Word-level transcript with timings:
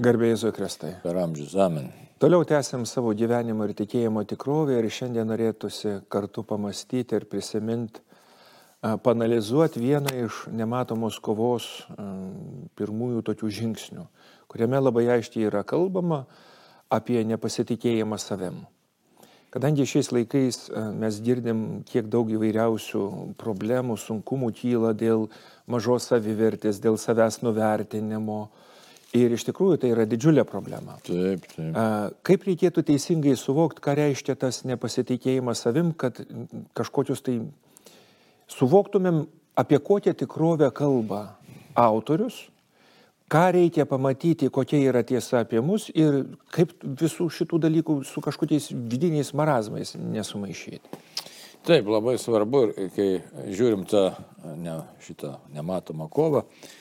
Garbėjai 0.00 0.36
Zukristai. 0.40 0.94
Per 1.02 1.16
amžius 1.20 1.50
amen. 1.60 1.90
Toliau 2.20 2.40
tęsiam 2.48 2.86
savo 2.88 3.10
gyvenimo 3.12 3.66
ir 3.68 3.74
tikėjimo 3.76 4.22
tikrovę 4.24 4.78
ir 4.80 4.86
šiandien 4.88 5.28
norėtųsi 5.28 5.98
kartu 6.08 6.40
pamastyti 6.48 7.18
ir 7.18 7.26
prisiminti, 7.28 8.00
panalizuoti 8.80 9.82
vieną 9.82 10.14
iš 10.22 10.38
nematomos 10.56 11.18
kovos 11.20 11.66
pirmųjų 12.80 13.20
tokių 13.28 13.50
žingsnių, 13.58 14.06
kuriame 14.48 14.80
labai 14.80 15.04
aiškiai 15.18 15.50
yra 15.50 15.66
kalbama 15.68 16.22
apie 16.88 17.20
nepasitikėjimą 17.28 18.16
savim. 18.24 18.62
Kadangi 19.52 19.84
šiais 19.84 20.08
laikais 20.16 20.62
mes 20.96 21.20
girdim, 21.26 21.82
kiek 21.84 22.08
daug 22.08 22.32
įvairiausių 22.32 23.04
problemų, 23.36 24.00
sunkumų 24.00 24.48
kyla 24.62 24.96
dėl 24.96 25.28
mažos 25.68 26.08
savivertės, 26.08 26.80
dėl 26.80 26.96
savęs 26.96 27.42
nuvertinimo, 27.44 28.46
Ir 29.16 29.32
iš 29.34 29.42
tikrųjų 29.48 29.80
tai 29.82 29.88
yra 29.90 30.04
didžiulė 30.06 30.44
problema. 30.46 30.94
Taip, 31.02 31.42
taip. 31.50 31.74
Kaip 32.26 32.44
reikėtų 32.46 32.84
teisingai 32.92 33.34
suvokti, 33.38 33.82
ką 33.82 33.96
reiškia 33.98 34.36
tas 34.38 34.62
nepasitikėjimas 34.68 35.64
savim, 35.64 35.90
kad 35.98 36.20
kažkokius 36.78 37.24
tai 37.26 37.40
suvoktumėm, 38.54 39.24
apie 39.58 39.80
kokią 39.82 40.14
tikrovę 40.14 40.70
kalba 40.70 41.24
autorius, 41.74 42.44
ką 43.30 43.44
reikia 43.58 43.86
pamatyti, 43.90 44.50
kokia 44.54 44.78
yra 44.92 45.02
tiesa 45.06 45.42
apie 45.42 45.58
mus 45.58 45.88
ir 45.90 46.22
kaip 46.54 46.76
visų 46.78 47.26
šitų 47.34 47.64
dalykų 47.66 48.00
su 48.06 48.22
kažkokiais 48.22 48.70
vidiniais 48.70 49.34
marazmais 49.34 49.96
nesumaišyti. 49.98 51.02
Taip, 51.66 51.90
labai 51.90 52.14
svarbu, 52.16 52.68
kai 52.94 53.08
žiūrim 53.50 53.82
tą 53.90 54.12
ne, 54.54 54.84
šitą 55.02 55.34
nematomą 55.52 56.06
kovą, 56.08 56.46
E, 56.46 56.79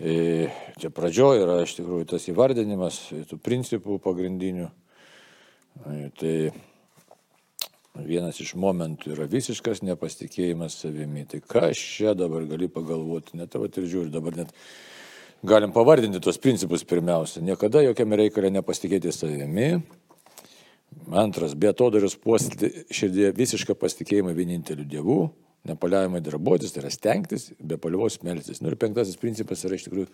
čia 0.00 0.90
pradžioje 0.96 1.42
yra 1.44 1.58
iš 1.64 1.76
tikrųjų 1.76 2.06
tas 2.08 2.24
įvardinimas 2.32 3.00
tų 3.28 3.36
principų 3.44 3.98
pagrindinių. 4.00 4.70
E, 5.84 6.10
tai 6.16 6.34
vienas 8.06 8.40
iš 8.40 8.54
momentų 8.60 9.12
yra 9.14 9.26
visiškas 9.28 9.82
nepasitikėjimas 9.84 10.78
savimi. 10.82 11.26
Tai 11.28 11.42
ką 11.44 11.66
aš 11.70 11.82
čia 11.98 12.14
dabar 12.16 12.46
gali 12.48 12.70
pagalvoti, 12.72 13.36
net 13.40 13.52
tavo 13.52 13.68
ir 13.68 13.90
žiūri 13.92 14.12
dabar 14.14 14.40
net. 14.40 14.54
Galim 15.44 15.72
pavardinti 15.72 16.20
tos 16.20 16.36
principus 16.40 16.84
pirmiausia. 16.84 17.40
Niekada 17.44 17.80
jokiame 17.84 18.18
reikale 18.20 18.50
nepasitikėti 18.52 19.12
savimi. 19.12 19.70
Antras, 21.16 21.54
be 21.56 21.70
atodarius 21.70 22.16
puoselėti 22.20 22.84
širdyje 22.92 23.30
visišką 23.36 23.76
pasitikėjimą 23.78 24.34
vieninteliu 24.36 24.84
Dievu 24.84 25.20
nepaliaujamai 25.68 26.22
darbuotis, 26.24 26.72
tai 26.72 26.84
yra 26.84 26.92
stengtis, 26.92 27.50
be 27.58 27.76
paliovos 27.80 28.20
melstis. 28.24 28.62
Nu 28.62 28.70
ir 28.72 28.78
penktasis 28.80 29.18
principas 29.20 29.64
yra 29.68 29.76
iš 29.76 29.84
tikrųjų 29.88 30.08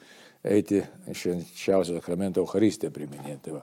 eiti 0.56 0.82
švenčiausio 1.14 2.00
sakramento 2.00 2.42
Euharistiją 2.42 2.90
priminėti. 2.94 3.52
Tai, 3.52 3.62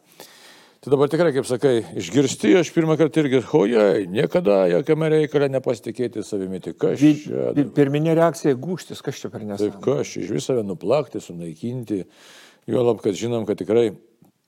tai 0.83 0.93
dabar 0.93 1.11
tikrai, 1.11 1.33
kaip 1.35 1.49
sakai, 1.49 1.73
išgirsti, 1.99 2.53
aš 2.61 2.71
pirmą 2.75 2.95
kartą 2.99 3.25
irgi, 3.25 3.43
hojai, 3.51 4.07
niekada 4.11 4.63
jokiame 4.71 5.11
reikale 5.17 5.51
nepasitikėti 5.51 6.23
savimi. 6.27 6.63
Tai 6.63 6.75
kas 6.85 7.03
čia? 7.03 7.51
Pirminė 7.75 8.15
reakcija- 8.21 8.55
gūštis, 8.65 9.03
kas 9.03 9.19
čia 9.19 9.33
per 9.33 9.43
nesąmonę. 9.43 9.75
Taip, 9.75 9.83
kas 9.83 10.15
čia 10.15 10.23
iš 10.23 10.33
viso 10.39 10.57
nuplakti, 10.63 11.19
sunaikinti. 11.19 12.03
Juolab, 12.67 13.03
kad 13.03 13.11
žinom, 13.19 13.45
kad 13.45 13.59
tikrai 13.59 13.91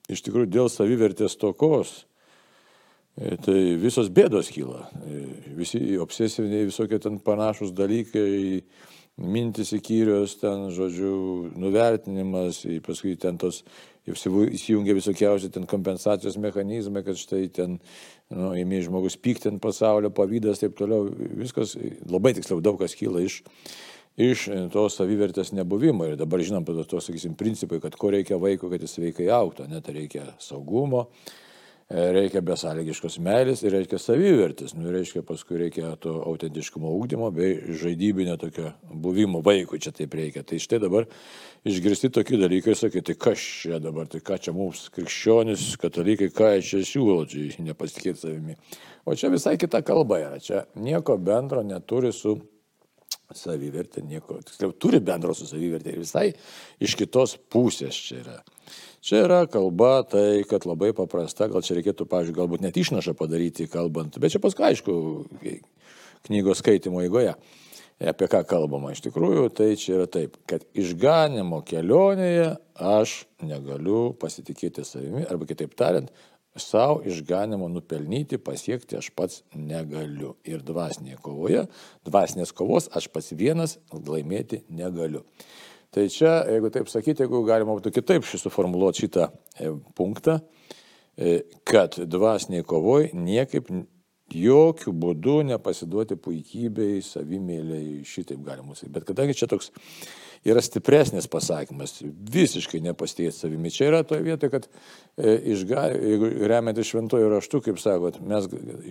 iš 0.08 0.22
tikrųjų 0.24 0.48
dėl 0.48 0.72
savivertės 0.72 1.36
tokos 1.36 2.06
tai 3.16 3.60
visos 3.80 4.10
bėdos 4.12 4.50
kyla. 4.52 4.86
E, 5.08 5.22
visi 5.56 5.80
obsesiniai 6.00 6.68
visokie 6.68 6.98
ten 7.00 7.16
panašus 7.24 7.72
dalykai, 7.76 8.60
mintis 9.16 9.72
įkyrios, 9.72 10.36
ten, 10.42 10.66
žodžiu, 10.76 11.12
nuvertinimas, 11.56 12.60
paskui 12.84 13.14
ten 13.20 13.38
tos 13.40 13.62
įsijungia 14.06 14.94
visokiausi 14.94 15.48
ten 15.54 15.64
kompensacijos 15.66 16.36
mechanizmai, 16.38 17.02
kad 17.06 17.16
štai 17.18 17.46
ten, 17.56 17.78
nu, 18.28 18.50
įmė 18.60 18.82
žmogus 18.84 19.16
pykti 19.16 19.48
ant 19.50 19.62
pasaulio, 19.64 20.12
pavydas, 20.14 20.60
taip 20.60 20.76
toliau. 20.78 21.08
Viskas, 21.40 21.74
labai 22.04 22.36
tiksliau, 22.36 22.60
daug 22.60 22.76
kas 22.82 22.94
kyla 22.98 23.24
iš, 23.24 23.40
iš 24.20 24.44
tos 24.76 25.00
savivertės 25.00 25.54
nebuvimo. 25.56 26.12
Ir 26.12 26.20
dabar 26.20 26.44
žinom, 26.44 26.68
to, 26.68 26.84
to, 26.84 27.00
sakysim, 27.00 27.34
principai, 27.40 27.80
kad 27.80 27.96
ko 27.96 28.12
reikia 28.12 28.36
vaiko, 28.42 28.68
kad 28.70 28.84
jis 28.84 28.98
sveikai 29.00 29.32
auktų, 29.32 29.70
net 29.72 29.88
reikia 29.96 30.28
saugumo 30.36 31.06
E, 31.08 31.45
reikia 31.90 32.42
besąlygiškos 32.42 33.20
meilės 33.22 33.62
ir 33.62 33.70
reikia 33.76 33.98
savivertis, 34.02 34.74
nu, 34.74 34.90
reiškia 34.90 35.22
paskui 35.26 35.60
reikia 35.60 35.92
to 36.02 36.16
autentiškumo 36.26 36.90
ūkdymo 36.98 37.28
bei 37.34 37.60
žaidybinio 37.78 38.34
tokio 38.42 38.72
buvimo 38.90 39.42
vaikui 39.46 39.78
čia 39.82 39.92
taip 39.94 40.16
reikia. 40.18 40.42
Tai 40.42 40.58
štai 40.62 40.80
dabar 40.82 41.06
išgirsti 41.66 42.10
tokie 42.14 42.40
dalykai 42.40 42.74
ir 42.74 42.80
sakai, 42.80 43.04
tai 43.06 43.14
kas 43.14 43.38
čia 43.62 43.78
dabar, 43.82 44.10
tai 44.10 44.18
ką 44.18 44.40
čia 44.42 44.56
mums 44.56 44.88
krikščionis, 44.96 45.68
katalikai, 45.82 46.32
ką 46.34 46.56
čia 46.66 46.82
siūlo, 46.82 47.22
čia 47.30 47.62
nepasitikėti 47.70 48.24
savimi. 48.24 48.58
O 49.06 49.14
čia 49.14 49.30
visai 49.30 49.54
kita 49.60 49.84
kalba 49.86 50.18
yra, 50.24 50.42
čia 50.42 50.66
nieko 50.74 51.14
bendro 51.22 51.62
neturi 51.62 52.10
su 52.10 52.34
savivertė, 53.34 54.02
nieko, 54.06 54.40
tiksliau, 54.42 54.74
turi 54.78 55.00
bendro 55.02 55.34
su 55.34 55.46
savivertė 55.46 55.94
ir 55.94 56.02
visai 56.02 56.26
iš 56.82 56.98
kitos 56.98 57.36
pusės 57.50 57.94
čia 58.08 58.20
yra. 58.24 58.36
Čia 59.06 59.20
yra 59.22 59.44
kalba 59.46 60.00
tai, 60.02 60.42
kad 60.50 60.64
labai 60.66 60.88
paprasta, 60.90 61.46
gal 61.46 61.62
čia 61.62 61.76
reikėtų, 61.76 62.08
pavyzdžiui, 62.10 62.34
galbūt 62.34 62.62
net 62.64 62.74
išnašą 62.74 63.12
padaryti 63.14 63.68
kalbant, 63.70 64.16
bet 64.18 64.32
čia 64.34 64.40
paskui 64.42 64.64
aišku, 64.66 64.94
knygos 66.26 66.58
skaitimo 66.58 66.98
eigoje, 67.04 67.36
apie 68.02 68.26
ką 68.32 68.40
kalbama 68.50 68.90
iš 68.96 69.04
tikrųjų, 69.04 69.44
tai 69.54 69.68
čia 69.78 70.00
yra 70.00 70.08
taip, 70.10 70.34
kad 70.50 70.64
išganimo 70.74 71.60
kelionėje 71.68 72.56
aš 72.74 73.14
negaliu 73.46 74.08
pasitikėti 74.18 74.82
savimi, 74.82 75.22
arba 75.30 75.46
kitaip 75.46 75.78
tariant, 75.78 76.10
savo 76.58 76.98
išganimo 77.06 77.70
nupelnyti, 77.70 78.40
pasiekti 78.42 78.98
aš 78.98 79.12
pats 79.14 79.44
negaliu. 79.54 80.34
Ir 80.42 80.66
dvasinėje 80.66 81.22
kovoje, 81.22 81.68
dvasinės 82.10 82.50
kovos 82.56 82.90
aš 82.90 83.06
pats 83.14 83.30
vienas 83.38 83.78
laimėti 83.94 84.64
negaliu. 84.66 85.22
Tai 85.94 86.06
čia, 86.12 86.38
jeigu 86.50 86.70
taip 86.74 86.90
sakyti, 86.92 87.24
jeigu 87.24 87.42
galima 87.46 87.76
būtų 87.76 87.92
kitaip 87.94 88.26
suformuoluoti 88.26 89.06
šitą 89.06 89.28
e, 89.30 89.70
punktą, 89.96 90.40
e, 91.16 91.40
kad 91.68 91.96
dvasiniai 91.96 92.66
kovoj 92.66 93.12
niekaip 93.16 93.70
jokių 94.34 94.92
būdų 94.92 95.36
nepasiduoti 95.52 96.18
puikybei, 96.18 96.98
savimėliai, 97.04 98.02
šitaip 98.06 98.42
galima 98.44 98.74
sakyti. 98.74 98.94
Bet 98.98 99.06
kadangi 99.08 99.36
čia 99.38 99.48
toks 99.50 99.70
yra 100.44 100.62
stipresnis 100.64 101.28
pasakymas, 101.30 101.98
visiškai 102.32 102.80
nepasitikėti 102.84 103.36
savimi. 103.36 103.72
Čia 103.72 103.88
yra 103.90 104.02
toje 104.06 104.24
vietoje, 104.26 104.52
kad 104.52 104.68
e, 104.68 105.36
išga, 105.54 105.86
jeigu 105.94 106.30
remiantis 106.50 106.90
šventojų 106.90 107.30
raštų, 107.32 107.62
kaip 107.68 107.80
sakot, 107.82 108.18
mes 108.20 108.48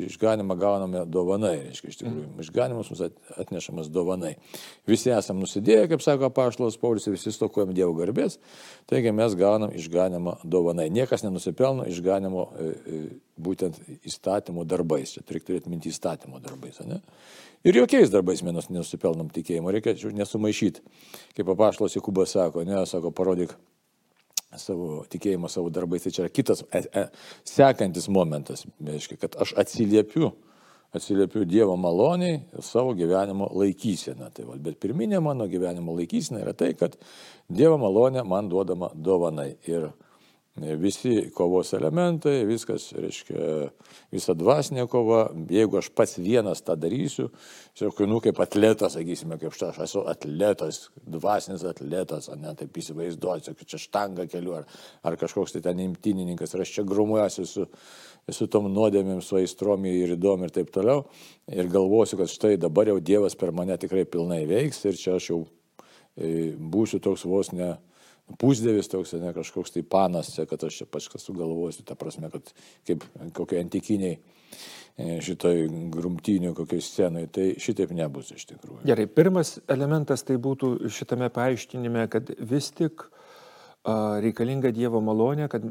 išganimą 0.08 0.58
gauname 0.60 1.04
dovanai, 1.12 1.56
reiškia, 1.68 1.92
iš 1.92 2.00
tikrųjų, 2.02 2.26
mm. 2.26 2.46
išganimas 2.46 2.92
mums 2.92 3.04
atnešamas 3.46 3.92
dovanai. 3.94 4.36
Visi 4.90 5.14
esame 5.14 5.46
nusidėję, 5.46 5.90
kaip 5.94 6.06
sako 6.06 6.32
Paštalas 6.36 6.80
Paulius, 6.82 7.10
visi 7.12 7.34
stokojam 7.36 7.76
Dievo 7.76 7.96
garbės, 7.98 8.40
taigi 8.90 9.14
mes 9.16 9.38
gaunam 9.40 9.76
išganimą 9.76 10.40
dovanai. 10.44 10.90
Niekas 10.94 11.26
nenusipelno 11.28 11.88
išganimo 11.92 12.48
e, 12.48 12.70
e, 12.72 13.04
būtent 13.36 13.80
įstatymo 14.08 14.64
darbais. 14.68 15.16
Čia 15.16 15.26
reikia 15.28 15.50
turėti 15.50 15.72
minti 15.72 15.92
įstatymo 15.92 16.40
darbais. 16.44 16.80
Ne? 16.88 17.02
Ir 17.66 17.80
jokiais 17.80 18.12
darbais 18.14 18.44
mes 18.46 18.68
nesupelnom 18.70 19.32
tikėjimo, 19.34 19.72
reikia 19.74 19.96
nesumaišyti. 20.14 20.84
Kaip 21.34 21.48
papaštalas 21.50 21.96
Jokubas 21.98 22.36
sako, 22.36 22.62
ne, 22.68 22.84
sako, 22.86 23.10
parodyk 23.16 23.56
savo 24.62 25.02
tikėjimą 25.10 25.50
savo 25.50 25.72
darbais, 25.74 26.06
tai 26.06 26.14
čia 26.14 26.26
yra 26.28 26.34
kitas, 26.34 26.62
e, 26.70 26.84
e, 26.86 27.08
sekantis 27.50 28.06
momentas, 28.14 28.68
reiškia, 28.86 29.18
kad 29.24 29.38
aš 29.42 29.56
atsiliepiu, 29.64 30.30
atsiliepiu 30.96 31.42
Dievo 31.50 31.74
maloniai 31.82 32.44
savo 32.64 32.94
gyvenimo 32.96 33.50
laikyseną. 33.58 34.30
Tai 34.36 34.46
va, 34.52 34.60
bet 34.62 34.78
pirminė 34.86 35.20
mano 35.26 35.50
gyvenimo 35.50 35.98
laikysena 35.98 36.46
yra 36.46 36.54
tai, 36.54 36.76
kad 36.78 37.00
Dievo 37.50 37.82
malonė 37.82 38.24
man 38.30 38.52
duodama 38.52 38.94
dovanai. 38.94 39.56
Ir 39.66 39.90
visi 40.56 41.30
kovos 41.36 41.74
elementai, 41.76 42.46
viskas, 42.48 42.88
reiškia, 42.96 43.68
visa 44.16 44.34
dvasinė 44.38 44.86
kova, 44.88 45.26
jeigu 45.52 45.82
aš 45.82 45.90
pats 45.92 46.16
vienas 46.24 46.62
tą 46.64 46.78
darysiu, 46.80 47.28
sakau, 47.76 48.08
nu 48.08 48.22
kaip 48.24 48.40
atletas, 48.40 48.96
sakysime, 48.96 49.36
kaip 49.42 49.52
aš, 49.52 49.66
aš 49.74 49.80
esu 49.84 50.04
atletas, 50.08 50.80
dvasinis 51.04 51.66
atletas, 51.68 52.30
o 52.32 52.38
ne 52.40 52.54
taip 52.56 52.78
įsivaizduoju, 52.80 53.52
kad 53.52 53.68
čia 53.68 53.82
štanga 53.84 54.28
keliu, 54.32 54.54
ar, 54.62 54.70
ar 55.04 55.18
kažkoks 55.20 55.58
tai 55.58 55.64
ten 55.66 55.82
imtinininkas, 55.90 56.56
ar 56.56 56.64
aš 56.64 56.72
čia 56.78 56.86
grumuosi 56.88 57.44
su, 57.50 57.68
su 58.32 58.48
tom 58.48 58.70
nuodėmėm, 58.72 59.20
su 59.20 59.42
aistromi 59.42 59.92
ir 60.06 60.16
įdomi 60.16 60.48
ir 60.48 60.56
taip 60.56 60.72
toliau, 60.76 61.04
ir 61.52 61.68
galvosiu, 61.74 62.22
kad 62.22 62.32
štai 62.32 62.56
dabar 62.62 62.94
jau 62.94 63.02
Dievas 63.04 63.36
per 63.36 63.52
mane 63.52 63.76
tikrai 63.82 64.08
pilnai 64.08 64.46
veiks 64.48 64.80
ir 64.88 64.96
čia 64.96 65.18
aš 65.20 65.30
jau 65.34 65.42
e, 66.16 66.56
būsiu 66.56 67.04
toks 67.04 67.28
vos 67.28 67.52
ne 67.52 67.74
pusdėvis 68.42 68.90
toks, 68.92 69.14
ne 69.22 69.34
kažkoks 69.36 69.76
tai 69.76 69.84
panas, 69.88 70.32
čia, 70.34 70.48
kad 70.50 70.64
aš 70.66 70.82
čia 70.82 70.88
pačkas 70.90 71.26
sugalvosiu, 71.28 71.86
ta 71.86 71.98
prasme, 72.00 72.32
kad 72.34 72.50
kaip 72.88 73.06
kokie 73.38 73.60
antikiniai 73.62 74.18
e, 74.18 75.20
šitoj 75.26 75.68
grumtinių 75.94 76.56
kokiai 76.58 76.84
scenai, 76.84 77.28
tai 77.32 77.52
šitaip 77.62 77.94
nebus 77.96 78.34
iš 78.36 78.48
tikrųjų. 78.54 78.82
Gerai, 78.90 79.06
pirmas 79.12 79.60
elementas 79.72 80.26
tai 80.26 80.40
būtų 80.42 80.90
šitame 80.94 81.30
paaiškinime, 81.34 82.08
kad 82.12 82.34
vis 82.40 82.72
tik 82.76 83.08
reikalinga 83.86 84.72
Dievo 84.74 84.98
malonė, 85.06 85.46
kad 85.52 85.66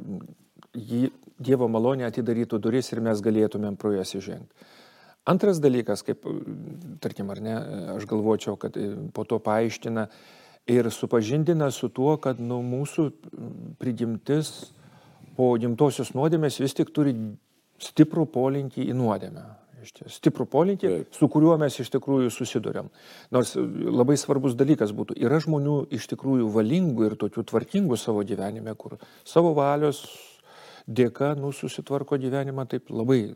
jį, 0.74 1.08
Dievo 1.42 1.66
malonė 1.66 2.06
atidarytų 2.06 2.60
duris 2.62 2.92
ir 2.92 3.02
mes 3.02 3.18
galėtumėm 3.24 3.74
pro 3.80 3.90
jas 3.96 4.14
įžengti. 4.14 4.70
Antras 5.26 5.58
dalykas, 5.58 6.02
kaip, 6.04 6.26
tarkim, 7.00 7.30
ar 7.32 7.40
ne, 7.40 7.54
aš 7.94 8.04
galvočiau, 8.06 8.58
kad 8.60 8.76
e, 8.76 8.90
po 9.16 9.24
to 9.24 9.38
paaiškina 9.40 10.04
ir 10.66 10.90
supažindina 10.90 11.70
su 11.70 11.88
tuo, 11.88 12.16
kad 12.16 12.40
nu, 12.40 12.60
mūsų 12.64 13.10
prigimtis 13.80 14.72
po 15.36 15.52
gimtosios 15.60 16.14
nuodėmės 16.14 16.60
vis 16.62 16.76
tik 16.76 16.92
turi 16.94 17.14
stiprų 17.82 18.26
polinkį 18.32 18.88
į 18.88 18.96
nuodėmę. 18.96 19.44
Stiprų 19.84 20.46
polinkį, 20.48 20.88
Taip. 20.88 21.16
su 21.18 21.26
kuriuo 21.28 21.58
mes 21.60 21.74
iš 21.82 21.90
tikrųjų 21.92 22.30
susidurėm. 22.32 22.86
Nors 23.34 23.52
labai 23.58 24.16
svarbus 24.16 24.54
dalykas 24.56 24.94
būtų, 24.96 25.18
yra 25.20 25.36
žmonių 25.44 25.82
iš 25.92 26.06
tikrųjų 26.14 26.48
valingų 26.54 27.10
ir 27.10 27.16
tokių 27.20 27.44
tvarkingų 27.50 27.98
savo 28.00 28.24
gyvenime, 28.24 28.72
kur 28.80 28.96
savo 29.28 29.52
valios 29.58 30.00
dėka 30.88 31.34
nu, 31.36 31.52
susitvarko 31.52 32.16
gyvenimą 32.20 32.64
taip 32.70 32.88
labai 32.88 33.34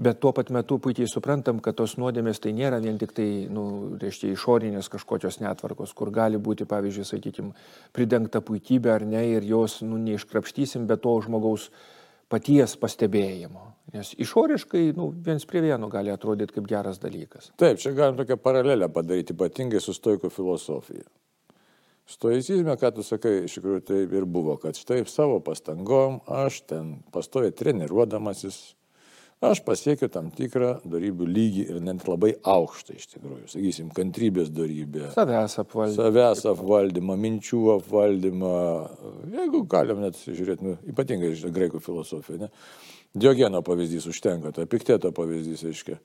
Bet 0.00 0.16
tuo 0.20 0.32
pat 0.32 0.48
metu 0.48 0.78
puikiai 0.80 1.08
suprantam, 1.12 1.58
kad 1.60 1.76
tos 1.76 1.98
nuodėmės 2.00 2.38
tai 2.40 2.54
nėra 2.56 2.78
vien 2.80 2.96
tik 2.96 3.10
tai, 3.12 3.26
nu, 3.52 3.64
reiškia, 4.00 4.30
išorinės 4.32 4.88
kažkokios 4.88 5.42
netvarkos, 5.42 5.92
kur 5.96 6.08
gali 6.14 6.40
būti, 6.40 6.64
pavyzdžiui, 6.68 7.04
sakykime, 7.04 7.50
pridengta 7.92 8.40
puikybė 8.40 8.94
ar 8.94 9.04
ne 9.04 9.26
ir 9.34 9.44
jos, 9.44 9.82
nu, 9.84 10.00
neiškrapštysim 10.00 10.88
be 10.88 10.96
to 10.96 11.12
žmogaus 11.26 11.68
paties 12.32 12.78
pastebėjimo. 12.80 13.66
Nes 13.92 14.14
išoriškai, 14.24 14.86
nu, 14.96 15.10
viens 15.28 15.44
prie 15.44 15.66
vieno 15.66 15.92
gali 15.92 16.14
atrodyti 16.14 16.56
kaip 16.56 16.72
geras 16.72 17.02
dalykas. 17.02 17.52
Taip, 17.60 17.82
čia 17.82 17.92
galim 17.92 18.16
tokią 18.16 18.40
paralelę 18.40 18.88
padaryti, 18.88 19.36
ypatingai 19.36 19.84
su 19.84 19.92
stoiko 19.92 20.32
filosofija. 20.32 21.04
Stoicizme, 22.10 22.72
ką 22.80 22.96
tu 22.96 23.04
sakai, 23.06 23.42
iš 23.46 23.60
tikrųjų 23.60 23.86
tai 23.86 24.02
ir 24.08 24.24
buvo, 24.24 24.56
kad 24.62 24.80
štai 24.80 25.04
savo 25.06 25.42
pastangom 25.44 26.22
aš 26.40 26.64
ten 26.72 26.94
pastoju 27.12 27.52
treniruodamasis 27.54 28.62
aš 29.40 29.62
pasiekiu 29.64 30.08
tam 30.12 30.28
tikrą 30.36 30.74
darybių 30.84 31.26
lygį 31.26 31.64
ir 31.72 31.80
net 31.84 32.04
labai 32.08 32.34
aukštą 32.44 32.96
iš 32.98 33.08
tikrųjų. 33.14 33.48
Sakysim, 33.54 33.90
kantrybės 33.96 34.52
darybė. 34.52 35.08
Savęs 35.14 35.56
apvaldymą. 35.62 35.96
Savęs 35.96 36.44
apvaldymą, 36.52 37.16
minčių 37.24 37.62
apvaldymą. 37.78 38.54
Jeigu 39.34 39.64
galim 39.70 40.04
net 40.04 40.20
žiūrėti, 40.26 40.66
nu, 40.66 40.76
ypatingai 40.92 41.32
iš 41.34 41.46
graikų 41.54 41.82
filosofijų. 41.84 42.44
Ne? 42.44 42.50
Diogeno 43.16 43.64
pavyzdys 43.66 44.06
užtenka, 44.12 44.52
tai 44.54 44.68
pikteto 44.70 45.12
pavyzdys, 45.16 45.64
aiškiai. 45.72 45.98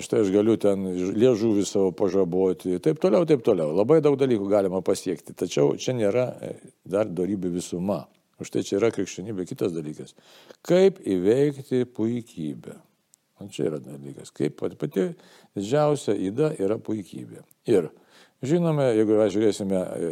Štai 0.00 0.22
aš 0.22 0.30
galiu 0.32 0.54
ten 0.56 0.86
liežuvį 1.18 1.66
savo 1.68 1.90
pažaboti, 1.96 2.78
taip 2.80 3.00
toliau, 3.02 3.26
taip 3.28 3.42
toliau. 3.44 3.74
Labai 3.76 3.98
daug 4.04 4.16
dalykų 4.16 4.46
galima 4.48 4.80
pasiekti, 4.84 5.34
tačiau 5.36 5.74
čia 5.76 5.92
nėra 5.98 6.30
e, 6.40 6.52
dar 6.88 7.10
darybių 7.12 7.50
visuma. 7.58 8.04
Už 8.42 8.50
tai 8.50 8.64
čia 8.66 8.80
yra 8.80 8.90
krikščionybė 8.94 9.46
kitas 9.46 9.74
dalykas. 9.74 10.16
Kaip 10.66 10.98
įveikti 11.06 11.84
puikybę. 11.94 12.76
O 13.42 13.48
čia 13.50 13.70
yra 13.70 13.80
dalykas. 13.82 14.34
Kaip 14.34 14.58
pati 14.58 15.12
didžiausia 15.54 16.14
įda 16.30 16.52
yra 16.62 16.78
puikybė. 16.82 17.42
Ir 17.70 17.92
žinome, 18.42 18.88
jeigu 18.98 19.18
žiūrėsime 19.32 19.80
e, 19.80 20.08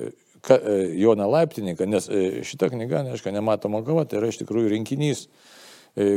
e, 0.55 0.77
Joną 1.03 1.27
Laiptininką, 1.31 1.89
nes 1.91 2.07
e, 2.09 2.45
šita 2.47 2.71
knyga, 2.73 3.05
neaiškia, 3.09 3.35
nematoma 3.35 3.83
kava, 3.87 4.07
tai 4.09 4.21
yra 4.21 4.31
iš 4.31 4.41
tikrųjų 4.43 4.71
rinkinys, 4.77 5.27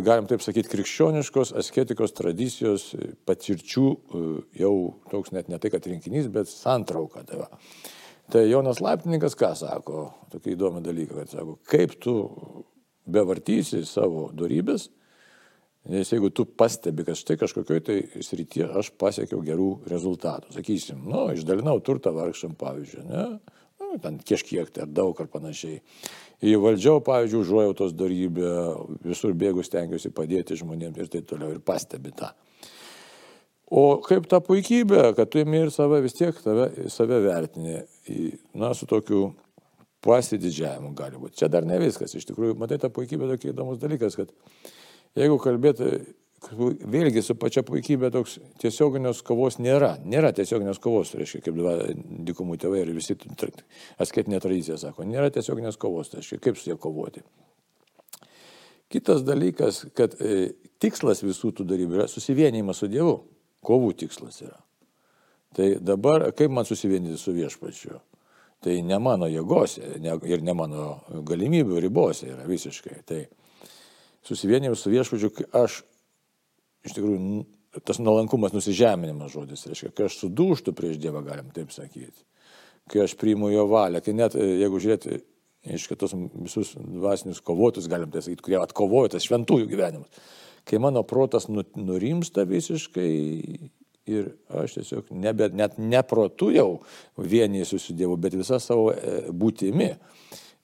galim 0.06 0.27
taip 0.30 0.44
sakyti, 0.45 0.69
krikščioniškos 0.69 1.56
asketikos 1.57 2.13
tradicijos 2.13 2.92
patirčių, 3.25 3.88
jau 4.60 4.74
toks 5.10 5.33
net 5.33 5.50
ne 5.50 5.57
tai, 5.57 5.71
kad 5.74 5.88
rinkinys, 5.89 6.30
bet 6.30 6.51
santrauka. 6.51 7.24
Tai 7.25 7.39
va. 7.42 7.48
Tai 8.31 8.44
Jonas 8.48 8.80
Laiptininkas 8.84 9.36
ką 9.40 9.52
sako, 9.60 10.06
tokį 10.31 10.54
įdomų 10.56 10.84
dalyką, 10.86 11.24
kad 11.24 11.34
sako, 11.34 11.58
kaip 11.68 11.98
tu 12.02 12.14
bevartysi 13.10 13.84
savo 13.88 14.30
darybės, 14.36 14.88
nes 15.92 16.12
jeigu 16.14 16.30
tu 16.31 16.46
pastebi, 16.48 17.04
kad 17.04 17.20
štai 17.20 17.36
kažkokioj 17.42 17.81
tai 17.84 17.98
srityje 18.24 18.70
aš 18.80 18.94
pasiekiau 19.00 19.42
gerų 19.44 19.72
rezultatų, 19.92 20.54
sakysim, 20.56 21.04
nu, 21.12 21.25
išdalinau 21.36 21.75
turtą 21.84 22.14
vargšam 22.16 22.56
pavyzdžiui, 22.60 23.04
ne, 23.10 23.25
nu, 23.84 24.00
ten 24.04 24.22
kažkiek 24.24 24.72
tai 24.72 24.86
ar 24.88 24.96
daug 24.96 25.20
ar 25.20 25.28
panašiai. 25.34 25.81
Įvaldžiau, 26.54 27.04
pavyzdžiui, 27.04 27.44
užuojautos 27.44 27.94
darybę, 28.00 28.56
visur 29.04 29.36
bėgus 29.36 29.72
tengiuosi 29.72 30.12
padėti 30.16 30.58
žmonėms 30.60 31.04
ir 31.04 31.12
taip 31.12 31.28
toliau 31.28 31.52
ir 31.52 31.62
pastebi 31.64 32.16
tą. 32.16 32.31
O 33.74 33.98
kaip 34.06 34.28
ta 34.30 34.38
puikybė, 34.44 35.16
kad 35.18 35.31
tu 35.34 35.42
imi 35.42 35.64
ir 35.64 35.72
save 35.74 36.04
vis 36.04 36.14
tiek 36.14 36.38
tave, 36.44 36.68
save 36.94 37.18
vertini, 37.24 37.80
na, 38.54 38.70
su 38.78 38.86
tokiu 38.90 39.31
pasididžiavimu 40.06 40.92
gali 40.98 41.18
būti. 41.18 41.40
Čia 41.42 41.50
dar 41.50 41.66
ne 41.66 41.80
viskas. 41.81 42.14
Iš 42.14 42.28
tikrųjų, 42.30 42.58
matai, 42.60 42.78
ta 42.81 42.92
puikybė 42.94 43.31
tokia 43.31 43.50
įdomus 43.54 43.81
dalykas, 43.81 44.20
kad 44.20 44.30
jeigu 45.18 45.40
kalbėti 45.42 45.90
vėlgi 46.94 47.24
su 47.24 47.38
pačia 47.40 47.64
puikybė 47.66 48.12
toks 48.14 48.38
tiesioginės 48.62 49.24
kovos 49.25 49.58
nėra. 49.64 49.96
Nėra 50.06 50.34
tiesioginės 50.36 50.81
kovos, 50.84 51.16
reiškia, 51.18 51.42
kaip 51.48 51.62
dikumų 52.30 52.60
tėvai 52.62 52.84
ir 52.84 52.94
visi 52.94 53.18
asketinė 54.04 54.44
tradicija 54.44 54.78
sako, 54.78 55.08
nėra 55.08 55.31
tiesioginės 55.34 55.80
kovos, 55.81 56.12
tai 56.12 56.22
reiškia, 56.22 56.44
kaip 56.44 56.60
su 56.60 56.70
jie 56.70 56.78
kovoti. 56.78 57.24
Kitas 58.94 59.24
dalykas, 59.25 59.88
kad 59.98 60.14
e, 60.22 60.52
tikslas 60.84 61.24
visų 61.25 61.56
tų 61.58 61.66
darybų 61.66 61.96
yra 61.98 62.12
susivienimas 62.12 62.84
su 62.84 62.92
Dievu 62.92 63.24
kovų 63.63 63.94
tikslas 64.04 64.42
yra. 64.45 64.60
Tai 65.54 65.69
dabar 65.86 66.31
kaip 66.33 66.51
man 66.54 66.65
susivienyti 66.65 67.19
su 67.21 67.33
viešpačiu? 67.36 68.00
Tai 68.63 68.75
ne 68.88 68.98
mano 69.04 69.27
jėgose 69.27 69.98
ne, 70.01 70.15
ir 70.30 70.44
ne 70.45 70.54
mano 70.56 70.86
galimybių 71.27 71.81
ribose 71.83 72.30
yra 72.31 72.45
visiškai. 72.48 73.01
Tai 73.06 73.19
susivienimas 74.25 74.81
su 74.83 74.94
viešpačiu, 74.94 75.33
aš 75.60 75.81
iš 76.88 76.95
tikrųjų 76.95 77.44
tas 77.88 78.00
nuolankumas, 78.00 78.54
nusižeminimas 78.54 79.33
žodis, 79.33 79.65
reiškia, 79.69 79.92
kai 79.98 80.07
aš 80.07 80.19
sudūštų 80.21 80.75
prieš 80.77 81.00
Dievą, 81.01 81.24
galim 81.25 81.50
taip 81.56 81.74
sakyti, 81.74 82.21
kai 82.92 83.04
aš 83.07 83.15
priimu 83.19 83.50
jo 83.50 83.65
valią, 83.71 84.01
kai 84.06 84.13
net, 84.13 84.38
jeigu 84.38 84.81
žiūrėti, 84.83 85.19
iškai 85.63 85.98
tos 86.00 86.15
visus 86.15 86.74
dvasinius 86.75 87.42
kovotus, 87.45 87.88
galim 87.92 88.12
tai 88.12 88.24
sakyti, 88.24 88.44
kurie 88.44 88.60
atkovojo 88.60 89.13
tas 89.13 89.25
šventųjų 89.27 89.69
gyvenimus, 89.71 90.24
kai 90.68 90.80
mano 90.83 91.04
protas 91.07 91.48
nu, 91.51 91.63
nurimsta 91.80 92.45
visiškai 92.48 93.10
ir 94.12 94.33
aš 94.51 94.77
tiesiog 94.80 95.12
nebe, 95.15 95.48
net 95.56 95.77
neprotu 95.80 96.51
jau 96.51 96.69
vienysiu 97.18 97.80
su 97.80 97.95
Dievu, 97.95 98.18
bet 98.19 98.36
visą 98.36 98.60
savo 98.60 98.92
e, 98.92 99.21
būtimi. 99.31 99.94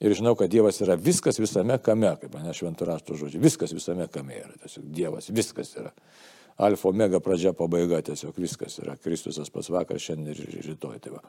Ir 0.00 0.14
žinau, 0.16 0.32
kad 0.36 0.48
Dievas 0.52 0.80
yra 0.80 0.96
viskas 0.96 1.36
visame 1.40 1.76
kame, 1.84 2.14
kaip 2.20 2.32
mane 2.36 2.52
šventų 2.56 2.88
rašto 2.88 3.16
žodžiai, 3.20 3.40
viskas 3.42 3.72
visame 3.76 4.06
kame 4.12 4.38
yra, 4.40 4.52
tiesiog 4.62 4.86
Dievas, 4.96 5.28
viskas 5.32 5.74
yra 5.76 5.92
alfa, 6.60 6.90
omega 6.90 7.20
pradžia, 7.24 7.52
pabaiga, 7.56 8.00
tiesiog 8.04 8.38
viskas 8.40 8.78
yra 8.82 8.96
Kristusas 9.00 9.50
pas 9.52 9.68
vakar, 9.72 10.00
šiandien 10.00 10.36
ir 10.36 10.64
rytoj. 10.70 10.98
Tai 11.02 11.14
va. 11.16 11.22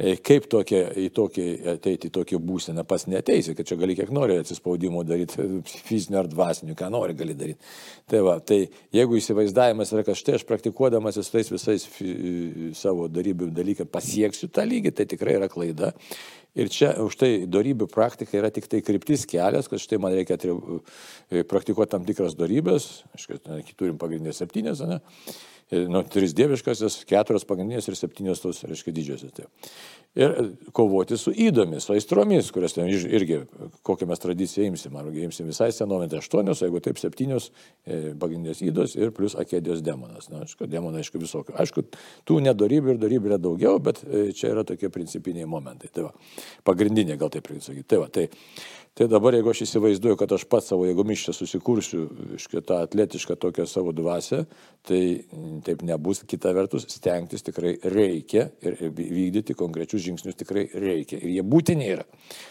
E, 0.00 0.14
kaip 0.24 0.46
tokie, 0.48 0.80
į 1.02 1.10
tokį, 1.16 1.46
ateiti 1.74 2.08
į 2.08 2.14
tokį 2.14 2.40
būseną, 2.48 2.86
pas 2.88 3.04
neteisi, 3.10 3.52
kad 3.58 3.68
čia 3.68 3.76
gali 3.80 3.96
kiek 3.98 4.12
nori 4.14 4.38
atsispaudimo 4.40 5.02
daryti, 5.04 5.44
fizinio 5.88 6.22
ar 6.22 6.30
dvasinio, 6.30 6.76
ką 6.78 6.88
nori 6.94 7.16
gali 7.18 7.36
daryti. 7.36 7.72
Tai, 8.10 8.22
va, 8.26 8.38
tai 8.40 8.62
jeigu 8.96 9.18
įsivaizdavimas 9.20 9.92
yra, 9.94 10.06
kad 10.06 10.18
štai 10.18 10.38
aš 10.38 10.46
praktikuodamas 10.48 11.20
tais 11.30 11.52
visais 11.52 11.86
savo 12.80 13.10
darybių 13.12 13.50
dalykais 13.54 13.90
pasieksiu 13.92 14.48
tą 14.54 14.64
lygį, 14.68 14.94
tai 14.96 15.08
tikrai 15.10 15.36
yra 15.40 15.50
klaida. 15.52 15.92
Ir 16.58 16.70
čia 16.72 16.94
už 16.98 17.14
tai 17.14 17.30
darybių 17.46 17.86
praktika 17.90 18.34
yra 18.40 18.50
tik 18.50 18.66
tai 18.70 18.80
kryptis 18.82 19.22
kelias, 19.30 19.68
kad 19.70 19.78
štai 19.82 20.00
man 20.02 20.14
reikia 20.16 20.34
e, 20.34 21.44
praktikuoti 21.46 21.92
tam 21.92 22.06
tikras 22.08 22.34
darybės, 22.38 23.04
aišku, 23.14 23.38
turim 23.78 24.00
pagrindinės 24.00 24.42
septynės, 24.42 24.82
ne? 24.88 24.98
Nu, 25.70 26.02
tris 26.10 26.34
dieviškasis, 26.34 27.04
keturios 27.06 27.46
pagrindinės 27.46 27.86
ir 27.90 27.96
septynios 27.98 28.42
tos, 28.42 28.62
reiškia, 28.66 28.94
didžiosios. 28.94 29.34
Tai. 29.36 29.46
Ir 30.18 30.32
e, 30.34 30.44
kovoti 30.74 31.14
su 31.20 31.30
įdomis, 31.30 31.84
su 31.86 31.94
aistromis, 31.94 32.48
kurias 32.54 32.74
ten 32.74 32.90
irgi, 32.90 33.44
kokią 33.86 34.08
mes 34.10 34.22
tradiciją 34.22 34.66
imsim, 34.72 34.96
ar 34.98 35.06
imsim 35.14 35.46
visai 35.46 35.70
senovę, 35.74 36.08
tai 36.10 36.18
aštuonios, 36.18 36.64
jeigu 36.64 36.82
taip 36.82 36.98
septynios 36.98 37.50
e, 37.86 38.16
pagrindinės 38.18 38.64
įdos 38.66 38.96
ir 38.98 39.14
plus 39.14 39.38
akėdijos 39.38 39.84
demonas. 39.86 40.26
Na, 40.32 40.42
aišku, 40.46 40.66
demonai, 40.70 41.04
aišku, 41.04 41.22
visokių. 41.22 41.54
Aišku, 41.62 41.86
tų 42.26 42.40
nedarybių 42.48 42.96
ir 42.96 43.00
darybių 43.04 43.30
yra 43.30 43.38
daugiau, 43.38 43.78
bet 43.78 44.02
e, 44.02 44.30
čia 44.34 44.50
yra 44.56 44.66
tokie 44.66 44.90
principiniai 44.90 45.46
momentai. 45.46 45.92
Tai 45.94 46.08
va, 46.08 46.12
pagrindinė, 46.66 47.14
gal 47.20 47.30
taip 47.30 47.46
reikia 47.46 47.70
sakyti. 47.70 47.90
Tai 47.94 48.02
va, 48.02 48.10
tai 48.10 48.26
Tai 49.00 49.06
dabar, 49.08 49.32
jeigu 49.32 49.48
aš 49.48 49.62
įsivaizduoju, 49.64 50.16
kad 50.20 50.32
aš 50.36 50.42
pats 50.44 50.66
savo 50.68 50.84
jėgomis 50.84 51.22
čia 51.24 51.32
susikursiu 51.32 52.02
šitą 52.36 52.82
atletišką 52.84 53.32
tokią 53.40 53.64
savo 53.64 53.94
dvasę, 53.96 54.42
tai 54.84 54.98
taip 55.64 55.80
nebus. 55.88 56.20
Kita 56.28 56.52
vertus, 56.52 56.84
stengtis 56.92 57.46
tikrai 57.46 57.78
reikia 57.80 58.50
ir 58.60 58.76
vykdyti 58.98 59.56
konkrečius 59.56 60.04
žingsnius 60.04 60.36
tikrai 60.42 60.66
reikia. 60.74 61.16
Ir 61.16 61.38
jie 61.38 61.46
būtini 61.48 61.88
yra. 61.94 62.04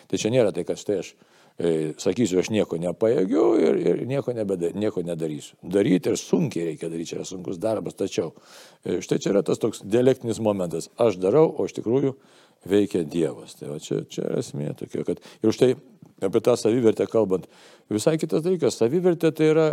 Tai 0.10 0.22
čia 0.24 0.34
nėra 0.34 0.50
tai, 0.56 0.66
kad 0.66 0.82
štai 0.82 0.98
aš 1.04 1.14
e, 1.14 1.76
sakysiu, 2.02 2.42
aš 2.42 2.50
nieko 2.56 2.82
nepajėgiu 2.82 3.46
ir, 3.68 3.80
ir 3.94 4.04
nieko, 4.10 4.34
nebeda, 4.34 4.74
nieko 4.74 5.06
nedarysiu. 5.06 5.54
Daryti 5.62 6.10
ir 6.10 6.18
sunkiai 6.18 6.72
reikia 6.72 6.90
daryti, 6.90 7.12
čia 7.14 7.20
yra 7.22 7.30
sunkus 7.30 7.62
darbas, 7.62 8.00
tačiau 8.02 8.34
e, 8.82 9.04
štai 9.06 9.22
čia 9.22 9.36
yra 9.36 9.46
tas 9.46 9.62
toks 9.62 9.86
dialektinis 9.86 10.42
momentas. 10.42 10.90
Aš 10.98 11.22
darau, 11.22 11.46
o 11.46 11.70
iš 11.70 11.78
tikrųjų 11.78 12.18
veikia 12.66 13.06
Dievas. 13.06 13.54
Tai 13.62 13.76
va, 13.76 13.80
čia, 13.84 14.02
čia 14.10 14.26
esmė 14.42 14.74
tokia, 14.82 15.06
kad 15.08 15.22
ir 15.22 15.54
už 15.54 15.62
tai 15.62 15.76
apie 16.22 16.42
tą 16.44 16.56
savivertę 16.60 17.08
kalbant, 17.10 17.48
visai 17.90 18.18
kitas 18.22 18.44
dalykas. 18.46 18.78
Savivertė 18.80 19.32
tai 19.36 19.50
yra 19.54 19.68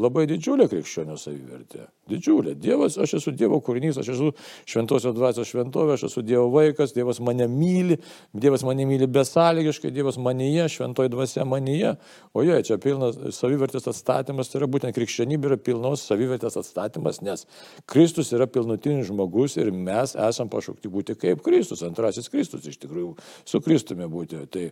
labai 0.00 0.24
didžiulė 0.30 0.68
krikščionio 0.70 1.16
savivertė. 1.20 1.86
Didžiulė. 2.10 2.56
Dievas, 2.58 2.96
aš 3.00 3.16
esu 3.20 3.32
Dievo 3.36 3.60
kūrinys, 3.64 4.00
aš 4.00 4.12
esu 4.16 4.30
šventosios 4.68 5.14
dvasios 5.16 5.50
šventovė, 5.52 5.94
aš 5.96 6.06
esu 6.08 6.24
Dievo 6.26 6.48
vaikas, 6.52 6.94
Dievas 6.96 7.20
mane 7.22 7.46
myli, 7.50 7.98
Dievas 8.34 8.64
mane 8.66 8.86
myli 8.88 9.06
besąlygiškai, 9.06 9.92
Dievas 9.94 10.18
manyje, 10.18 10.66
šventoji 10.74 11.12
dvasia 11.12 11.46
manyje. 11.48 11.94
O 12.34 12.42
jie, 12.42 12.58
čia 12.66 12.78
pilnas 12.82 13.20
savivertės 13.36 13.86
atstatymas, 13.92 14.50
tai 14.50 14.62
yra 14.62 14.70
būtent 14.72 14.96
krikščionybė 14.96 15.52
yra 15.52 15.60
pilnos 15.62 16.02
savivertės 16.08 16.58
atstatymas, 16.60 17.22
nes 17.22 17.46
Kristus 17.90 18.32
yra 18.34 18.48
pilnutinis 18.50 19.10
žmogus 19.10 19.56
ir 19.60 19.70
mes 19.72 20.16
esam 20.18 20.50
pašaukti 20.52 20.90
būti 20.92 21.16
kaip 21.20 21.44
Kristus, 21.46 21.84
antrasis 21.86 22.30
Kristus 22.32 22.66
iš 22.68 22.80
tikrųjų, 22.82 23.14
su 23.46 23.62
Kristumi 23.62 24.08
būti. 24.10 24.42
Tai 24.52 24.66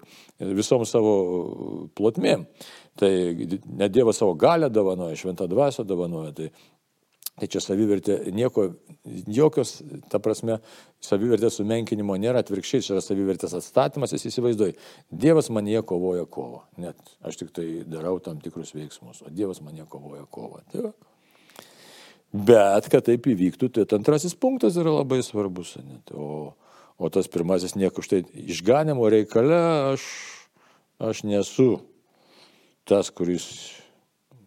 visom 0.59 0.83
savo 0.89 1.10
plotmėm. 1.99 2.47
Tai 3.00 3.11
ne 3.81 3.88
Dievas 3.88 4.21
savo 4.21 4.35
galę 4.38 4.69
dovanoja, 4.73 5.19
šventą 5.19 5.47
dvasę 5.50 5.87
dovanoja. 5.88 6.33
Tai, 6.37 6.49
tai 7.40 7.49
čia 7.49 7.62
savivertė 7.64 8.19
nieko, 8.37 8.67
jokios, 9.31 9.79
ta 10.12 10.21
prasme, 10.23 10.59
savivertės 11.05 11.61
sumenkinimo 11.61 12.17
nėra, 12.21 12.43
atvirkščiai 12.45 12.85
čia 12.85 12.97
yra 12.97 13.05
savivertės 13.05 13.57
atstatymas, 13.57 14.12
jis 14.17 14.29
įsivaizduoja. 14.33 14.76
Dievas 15.11 15.49
manie 15.55 15.81
kovoja 15.87 16.26
kovą. 16.29 16.67
Net 16.83 17.14
aš 17.25 17.40
tik 17.40 17.55
tai 17.57 17.69
darau 17.88 18.19
tam 18.25 18.43
tikrus 18.45 18.75
veiksmus, 18.76 19.23
o 19.25 19.33
Dievas 19.33 19.62
manie 19.64 19.87
kovoja 19.88 20.26
kovą. 20.29 20.64
Tai. 20.75 20.90
Bet, 22.31 22.87
kad 22.93 23.09
taip 23.09 23.26
įvyktų, 23.26 23.73
tai 23.75 23.85
antrasis 23.97 24.37
punktas 24.38 24.76
yra 24.79 24.93
labai 25.00 25.19
svarbus. 25.26 25.75
Net. 25.83 26.12
O, 26.14 26.52
o 27.00 27.11
tas 27.11 27.26
pirmasis 27.33 27.75
nieko 27.75 28.05
už 28.05 28.11
tai 28.12 28.21
išganimo 28.45 29.09
reikale 29.11 29.59
aš, 29.95 30.05
aš 31.00 31.25
nesu 31.26 31.71
tas, 32.88 33.11
kuris 33.14 33.47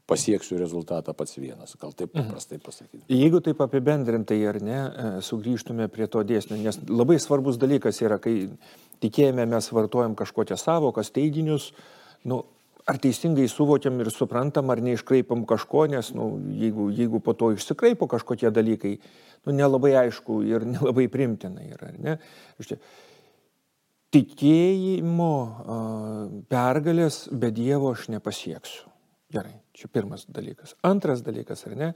pasieksiu 0.10 0.58
rezultatą 0.60 1.14
pats 1.16 1.38
vienas. 1.40 1.76
Gal 1.80 1.94
taip 1.96 2.14
mhm. 2.14 2.28
paprastai 2.28 2.60
pasakyti. 2.62 3.04
Jeigu 3.12 3.40
taip 3.44 3.62
apibendrintai 3.64 4.40
ar 4.50 4.60
ne, 4.64 4.80
e, 4.80 5.12
sugrįžtume 5.26 5.88
prie 5.92 6.10
to 6.12 6.24
dėsnio, 6.28 6.60
nes 6.60 6.80
labai 6.90 7.20
svarbus 7.24 7.60
dalykas 7.62 8.02
yra, 8.04 8.20
kai 8.22 8.50
tikėjime 9.04 9.48
mes 9.50 9.70
vartojam 9.72 10.18
kažkokias 10.20 10.66
savokas, 10.68 11.12
teiginius, 11.16 11.72
nu, 12.28 12.44
ar 12.90 13.00
teisingai 13.00 13.46
suvokiam 13.48 14.02
ir 14.04 14.12
suprantam, 14.12 14.72
ar 14.74 14.82
neiškraipam 14.84 15.46
kažko, 15.48 15.86
nes 15.92 16.12
nu, 16.16 16.34
jeigu, 16.60 16.90
jeigu 16.92 17.24
po 17.24 17.36
to 17.38 17.54
išsikraipo 17.56 18.10
kažkokie 18.12 18.52
dalykai, 18.52 18.98
nu, 19.48 19.56
nelabai 19.56 19.94
aišku 20.04 20.42
ir 20.48 20.68
nelabai 20.68 21.08
primtina 21.12 21.64
yra. 21.64 21.94
Ne? 22.04 22.18
Štai, 22.60 22.82
tikėjimo 24.14 25.34
pergalės 26.52 27.26
be 27.32 27.50
Dievo 27.54 27.94
aš 27.96 28.10
nepasieksiu. 28.14 28.90
Gerai, 29.34 29.56
čia 29.74 29.90
pirmas 29.90 30.28
dalykas. 30.30 30.76
Antras 30.86 31.24
dalykas, 31.26 31.64
ar 31.66 31.74
ne, 31.80 31.90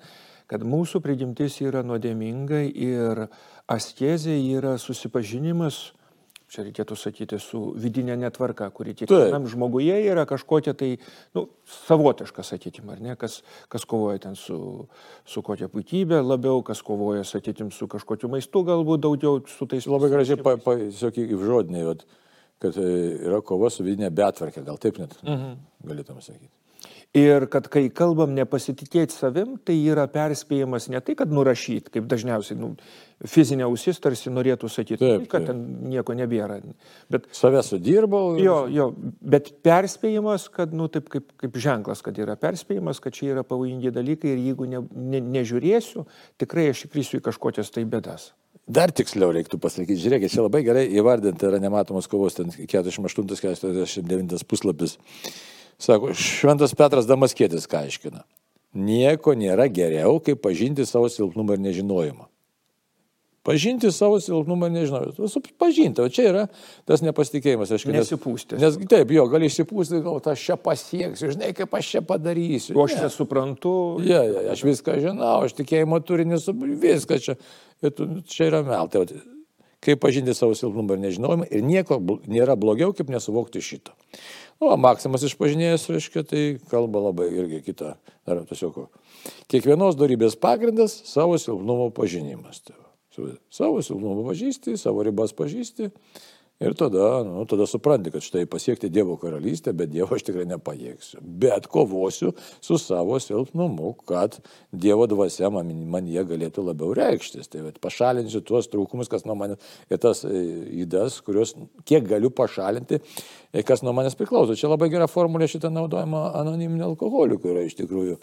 kad 0.49 0.63
mūsų 0.65 1.03
prigimtis 1.05 1.59
yra 1.61 1.83
nuodėminga 1.85 2.63
ir 2.65 3.27
askezė 3.69 4.39
yra 4.57 4.73
susipažinimas 4.81 5.91
čia 6.51 6.63
reikėtų 6.63 6.95
sakyti, 6.95 7.39
su 7.43 7.59
vidinė 7.79 8.15
netvarka, 8.19 8.69
kuri 8.75 8.93
kiekvienam 8.97 9.47
žmoguje 9.51 9.97
yra 10.07 10.23
kažkokia 10.29 10.73
tai, 10.79 10.93
nu, 11.35 11.47
savotiška, 11.87 12.45
sakykime, 12.47 12.93
ar 12.95 13.01
ne, 13.03 13.15
kas, 13.19 13.41
kas 13.71 13.87
kovoja 13.89 14.21
ten 14.27 14.37
su, 14.39 14.59
su 15.27 15.43
kokia 15.45 15.67
puikybė 15.71 16.21
labiau, 16.23 16.61
kas 16.67 16.83
kovoja, 16.87 17.25
sakykime, 17.27 17.73
su 17.75 17.89
kažkokiu 17.91 18.31
maistu, 18.31 18.63
galbūt 18.67 19.03
daugiau 19.03 19.41
su 19.51 19.67
tais. 19.67 19.89
Labai 19.91 20.11
gražiai, 20.13 20.39
tiesiog 20.39 21.19
į 21.23 21.41
žodinį, 21.43 21.83
kad 22.63 22.79
e, 22.79 22.87
yra 23.27 23.41
kova 23.45 23.69
su 23.73 23.83
vidinė 23.85 24.13
betvarkė, 24.15 24.63
gal 24.67 24.79
taip 24.81 25.01
net 25.03 25.19
mhm. 25.23 25.59
galėtume 25.87 26.23
sakyti. 26.23 26.53
Ir 27.17 27.47
kad 27.49 27.65
kai 27.71 27.87
kalbam 27.93 28.33
nepasitikėti 28.35 29.15
savim, 29.15 29.55
tai 29.65 29.77
yra 29.89 30.03
perspėjimas 30.11 30.89
ne 30.91 30.99
tai, 31.01 31.15
kad 31.17 31.31
nurašyti, 31.33 31.89
kaip 31.95 32.05
dažniausiai 32.11 32.59
nu, 32.59 32.73
fizinė 33.25 33.65
ausis 33.65 33.97
tarsi 34.03 34.29
norėtų 34.29 34.69
sakyti, 34.69 34.99
taip, 35.01 35.23
taip. 35.23 35.29
kad 35.31 35.47
ten 35.47 35.63
nieko 35.89 36.13
nebėra. 36.17 36.59
Bet, 37.09 37.29
Save 37.33 37.63
sudirbau. 37.65 38.35
Jo, 38.41 38.59
jo, 38.69 38.91
bet 39.23 39.49
perspėjimas, 39.65 40.49
kad, 40.53 40.75
nu, 40.77 40.89
taip 40.93 41.07
kaip, 41.13 41.31
kaip 41.41 41.57
ženklas, 41.63 42.03
kad 42.05 42.19
yra 42.21 42.35
perspėjimas, 42.39 43.01
kad 43.01 43.15
čia 43.17 43.31
yra 43.37 43.43
pavojingi 43.47 43.93
dalykai 43.95 44.35
ir 44.35 44.43
jeigu 44.51 44.69
ne, 44.69 44.83
ne, 44.93 45.23
nežiūrėsiu, 45.39 46.05
tikrai 46.43 46.69
aš 46.75 46.85
įkrisiu 46.89 47.21
į 47.21 47.25
kažkokias 47.31 47.73
tai 47.73 47.87
bėdas. 47.89 48.33
Dar 48.67 48.91
tiksliau 48.91 49.31
reiktų 49.31 49.57
pasakyti, 49.63 50.01
žiūrėkit, 50.03 50.33
čia 50.33 50.43
labai 50.43 50.59
gerai 50.67 50.89
įvardinti 50.91 51.47
yra 51.47 51.55
nematomos 51.63 52.09
kovos, 52.11 52.35
ten 52.35 52.51
48-49 52.51 54.43
puslapis. 54.43 54.97
Sako, 55.77 56.13
Šventas 56.17 56.73
Petras 56.77 57.05
Damaskėtis 57.09 57.67
ką 57.69 57.85
aiškina. 57.85 58.23
Nieko 58.77 59.35
nėra 59.37 59.67
geriau, 59.73 60.17
kaip 60.21 60.41
pažinti 60.43 60.85
savo 60.85 61.09
silpnumą 61.09 61.55
ir 61.57 61.63
nežinojimą. 61.67 62.25
Pažinti 63.47 63.91
savo 63.95 64.17
silpnumą 64.19 64.67
ir 64.67 64.73
nežinojimą. 64.75 65.43
Pažinti, 65.61 66.01
o 66.03 66.09
čia 66.11 66.25
yra 66.31 66.41
tas 66.89 67.03
nepasitikėjimas. 67.05 67.71
Aš, 67.77 67.85
Nesipūsti. 67.93 68.57
Nes, 68.59 68.75
nes 68.81 68.89
taip, 68.91 69.13
jo, 69.15 69.23
gali 69.31 69.47
išsipūsti, 69.47 70.01
gal 70.05 70.19
aš 70.33 70.43
čia 70.49 70.57
pasieksiu, 70.59 71.31
žinai, 71.37 71.53
kaip 71.55 71.77
aš 71.79 71.93
čia 71.93 72.01
padarysiu. 72.09 72.75
O 72.75 72.83
aš 72.83 72.97
čia 72.97 73.11
suprantu. 73.13 73.73
Ja, 74.05 74.25
ja, 74.27 74.43
aš 74.53 74.65
viską 74.67 74.97
žinau, 75.05 75.45
aš 75.47 75.55
tikėjimo 75.61 76.01
turinį, 76.03 76.41
viską 76.83 77.21
čia. 77.23 77.37
Čia 78.27 78.49
yra 78.49 78.65
meltai. 78.67 79.05
Kaip 79.85 80.03
pažinti 80.03 80.35
savo 80.35 80.57
silpnumą 80.57 80.97
ir 80.97 81.05
nežinojimą 81.05 81.47
ir 81.47 81.63
nieko 81.63 82.01
nėra 82.27 82.57
blogiau, 82.59 82.91
kaip 82.97 83.13
nesuvokti 83.13 83.63
šito. 83.63 83.95
Nu, 84.57 84.71
o 84.71 84.77
Maksimas 84.81 85.25
išpažinėjęs, 85.27 85.87
reiškia, 85.93 86.23
tai 86.25 86.43
kalba 86.71 87.03
labai 87.09 87.29
irgi 87.29 87.61
kitą. 87.67 87.93
Dar 88.27 88.41
tiesiog. 88.49 88.87
Kiekvienos 89.51 89.97
darybės 89.99 90.37
pagrindas- 90.39 91.01
savo 91.13 91.37
silpnumo 91.37 91.91
pažinimas. 91.93 92.61
Tai 92.65 93.31
savo 93.49 93.81
silpnumo 93.81 94.25
pažįsti, 94.29 94.77
savo 94.77 95.03
ribas 95.05 95.33
pažįsti 95.33 95.91
Ir 96.57 96.73
tada, 96.73 97.21
nu, 97.21 97.43
tada 97.45 97.67
supranti, 97.69 98.09
kad 98.09 98.23
štai 98.25 98.47
pasiekti 98.49 98.89
Dievo 98.89 99.13
karalystę, 99.21 99.75
bet 99.77 99.91
Dievo 99.93 100.15
aš 100.17 100.23
tikrai 100.25 100.47
nepajėgsiu. 100.49 101.19
Bet 101.21 101.67
kovosiu 101.69 102.31
su 102.65 102.79
savo 102.81 103.19
silpnumu, 103.21 103.91
kad 104.09 104.39
Dievo 104.73 105.05
dvasia 105.05 105.51
man, 105.53 105.69
man 105.85 106.09
jie 106.09 106.23
galėtų 106.25 106.65
labiau 106.65 106.95
reikštis. 106.97 107.51
Tai 107.53 107.61
pašalinsiu 107.83 108.41
tuos 108.41 108.71
trūkumus, 108.73 109.11
kas 109.11 109.27
nuo 109.29 109.35
manęs, 109.37 109.61
ir 109.93 110.01
tas 110.01 110.23
įdas, 110.25 111.19
e, 111.19 111.27
kuriuos 111.29 111.53
kiek 111.85 112.09
galiu 112.09 112.33
pašalinti, 112.33 113.03
e, 113.53 113.61
kas 113.61 113.85
nuo 113.85 113.93
manęs 113.93 114.17
priklauso. 114.17 114.57
Čia 114.57 114.73
labai 114.73 114.89
gera 114.89 115.05
formulė 115.05 115.45
šitą 115.53 115.69
naudojama 115.69 116.31
anoniminio 116.41 116.89
alkoholikų 116.89 117.53
yra 117.53 117.67
iš 117.69 117.77
tikrųjų. 117.83 118.17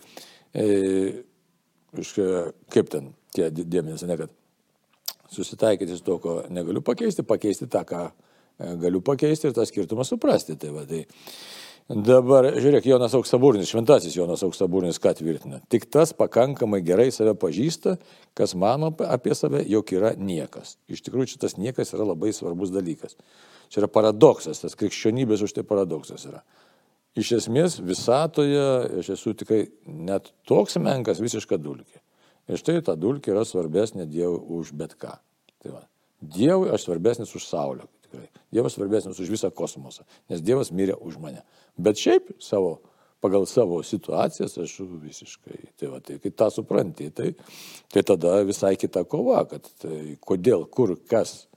E, 0.58 1.22
kaip 2.74 2.90
ten 2.90 3.14
tie 3.30 3.52
dėmenys, 3.54 4.02
ne 4.10 4.18
kad 4.18 4.34
susitaikyti 5.30 5.94
su 5.94 6.02
to, 6.02 6.18
ko 6.18 6.38
negaliu 6.50 6.82
pakeisti, 6.82 7.22
pakeisti 7.22 7.70
tą, 7.70 7.86
ką 7.86 8.08
galiu 8.58 9.02
pakeisti 9.04 9.49
ir 9.49 9.54
tą 9.56 9.66
skirtumą 9.68 10.06
suprasti. 10.06 10.56
Tai 10.61 10.73
va, 10.75 10.84
tai 10.88 11.04
dabar, 11.88 12.49
žiūrėk, 12.56 12.87
Jonas 12.88 13.14
Auksaburnis, 13.18 13.70
šventasis 13.70 14.16
Jonas 14.16 14.44
Auksaburnis 14.46 15.00
ką 15.02 15.14
tvirtina. 15.18 15.61
Tik 15.73 15.88
tas 15.92 16.14
pakankamai 16.16 16.80
gerai 16.87 17.11
save 17.14 17.34
pažįsta, 17.40 17.96
kas 18.38 18.56
mano 18.58 18.92
apie 19.08 19.34
save, 19.37 19.64
jog 19.68 19.92
yra 19.96 20.14
niekas. 20.18 20.76
Iš 20.88 21.04
tikrųjų, 21.06 21.34
šitas 21.34 21.58
niekas 21.61 21.92
yra 21.96 22.08
labai 22.12 22.32
svarbus 22.37 22.73
dalykas. 22.75 23.18
Čia 23.73 23.84
yra 23.84 23.90
paradoksas, 23.90 24.62
tas 24.62 24.78
krikščionybės 24.78 25.44
už 25.44 25.56
tai 25.56 25.66
paradoksas 25.66 26.28
yra. 26.28 26.44
Iš 27.14 27.30
esmės 27.37 27.76
visatoje 27.78 28.62
aš 28.99 29.12
esu 29.14 29.37
tikrai 29.38 29.68
net 29.87 30.32
toks 30.50 30.80
menkas 30.82 31.20
visiška 31.23 31.61
dulkė. 31.62 32.00
Ir 32.50 32.61
štai 32.61 32.80
ta 32.84 32.96
dulkė 32.99 33.30
yra 33.32 33.44
svarbesnė 33.46 34.08
Dievui 34.11 34.40
už 34.58 34.75
bet 34.76 34.96
ką. 35.00 35.14
Tai 35.62 35.76
va. 35.76 35.84
Dievui 36.20 36.73
aš 36.75 36.88
svarbesnis 36.88 37.32
už 37.38 37.46
Saulę. 37.46 37.87
Tikrai. 38.14 38.30
Dievas 38.54 38.76
svarbesnis 38.76 39.18
už 39.18 39.30
visą 39.30 39.50
kosmosą, 39.50 40.04
nes 40.30 40.42
Dievas 40.44 40.71
mirė 40.71 40.94
už 40.94 41.18
mane. 41.18 41.42
Bet 41.76 41.99
šiaip 41.99 42.30
savo, 42.42 42.78
pagal 43.25 43.47
savo 43.50 43.80
situacijas 43.83 44.54
aš 44.62 44.76
visiškai, 45.02 45.59
tai 45.80 45.90
va, 45.90 45.99
tai 46.04 46.21
kai 46.23 46.30
tą 46.30 46.50
supranti, 46.54 47.11
tai, 47.11 47.33
tai 47.90 48.04
tada 48.06 48.37
visai 48.47 48.76
kita 48.78 49.04
kova, 49.11 49.42
kad 49.50 49.66
tai, 49.83 50.14
kodėl, 50.23 50.68
kur, 50.71 50.94
kas 51.11 51.49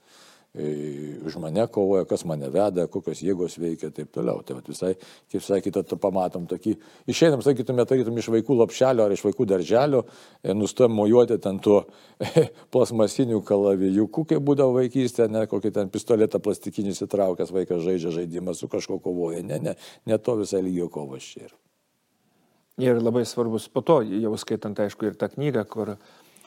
už 0.58 1.36
mane 1.42 1.66
kovoja, 1.70 2.04
kas 2.08 2.24
mane 2.28 2.48
veda, 2.52 2.86
kokios 2.90 3.20
jėgos 3.22 3.58
veikia 3.60 3.88
ir 3.88 3.94
taip 3.96 4.10
toliau. 4.14 4.42
Tai 4.46 4.58
visai, 4.66 4.94
kaip 5.30 5.44
sakyti, 5.44 5.82
tu 5.86 5.98
pamatom 6.00 6.48
tokį, 6.50 6.74
išeinam, 7.10 7.42
sakytume, 7.44 7.84
tarytum 7.88 8.18
iš 8.18 8.30
vaikų 8.34 8.58
lopšelio 8.58 9.06
ar 9.06 9.14
iš 9.14 9.24
vaikų 9.26 9.46
darželio, 9.48 10.04
e, 10.42 10.54
nustojom 10.56 10.96
mojuoti 10.98 11.38
ten 11.44 11.60
tuo 11.62 11.84
plasmasinių 12.74 13.40
kalavijukų, 13.46 14.26
kaip 14.34 14.44
būdavo 14.44 14.78
vaikystė, 14.80 15.28
ne 15.32 15.46
kokį 15.50 15.74
ten 15.78 15.92
pistoletą 15.94 16.42
plastikinį 16.42 16.94
įsitraukęs 16.96 17.54
vaikas 17.54 17.84
žaidžia 17.86 18.14
žaidimą 18.20 18.56
su 18.58 18.70
kažko 18.70 19.00
kovoja. 19.04 19.42
Ne, 19.46 19.60
ne, 19.62 19.78
ne 20.06 20.18
to 20.18 20.38
visai 20.42 20.62
lygio 20.64 20.90
kovas 20.92 21.26
čia 21.26 21.48
yra. 21.48 21.56
Ir 22.78 23.00
labai 23.02 23.24
svarbus 23.26 23.66
po 23.74 23.82
to, 23.82 24.00
jau 24.06 24.36
skaitant, 24.38 24.78
aišku, 24.78 25.08
ir 25.08 25.16
tą 25.18 25.26
knygą, 25.32 25.64
kur 25.66 25.96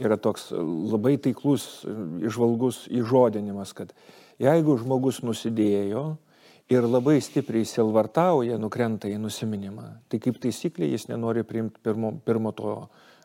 yra 0.02 0.18
toks 0.18 0.50
labai 0.52 1.16
taiklus, 1.22 1.86
išvalgus 2.26 2.84
įžodinimas, 2.90 3.76
kad 3.78 3.94
Jeigu 4.42 4.76
žmogus 4.80 5.22
nusidėjo 5.22 6.16
ir 6.72 6.88
labai 6.88 7.20
stipriai 7.22 7.68
silvartauja, 7.68 8.58
nukrenta 8.62 9.10
į 9.12 9.20
nusiminimą, 9.22 9.88
tai 10.10 10.22
kaip 10.24 10.40
taisyklė 10.42 10.90
jis 10.90 11.10
nenori 11.12 11.44
priimti 11.46 11.82
pirmo, 11.84 12.14
pirmo 12.26 12.54
to 12.58 12.76